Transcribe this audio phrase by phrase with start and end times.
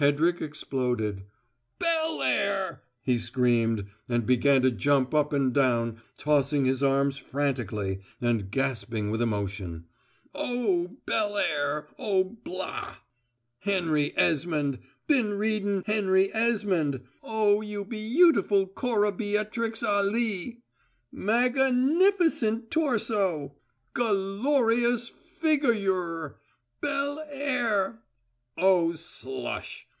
[0.00, 1.24] Hedrick exploded.
[1.80, 8.00] "`_Bel air_'!" he screamed, and began to jump up and down, tossing his arms frantically,
[8.20, 9.86] and gasping with emotion.
[10.36, 11.88] "Oh, bel air!
[11.98, 12.98] Oh, blah!
[13.66, 14.78] `Henry Esmond!'
[15.08, 20.62] Been readin' `Henry Esmond!' Oh, you be yoo tiful Cora Beatrix a lee!
[21.12, 23.56] Magganifisent torso!
[23.96, 26.38] Gull_o_ rious figgi your!
[26.80, 27.98] Bel air!
[28.56, 29.86] Oh, slush!